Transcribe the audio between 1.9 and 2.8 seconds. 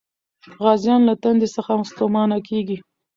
ستومانه کېږي.